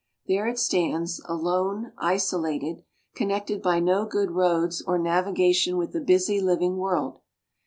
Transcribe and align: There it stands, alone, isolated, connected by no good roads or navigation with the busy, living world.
There 0.27 0.47
it 0.47 0.57
stands, 0.57 1.21
alone, 1.25 1.91
isolated, 1.99 2.81
connected 3.13 3.61
by 3.61 3.79
no 3.79 4.07
good 4.07 4.31
roads 4.31 4.81
or 4.81 4.97
navigation 4.97 5.77
with 5.77 5.91
the 5.91 6.01
busy, 6.01 6.41
living 6.41 6.77
world. 6.77 7.19